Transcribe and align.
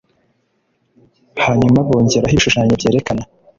hanyuma 1.45 1.85
bongereho 1.87 2.33
ibishushanyo 2.33 2.73
byerekana 2.79 3.23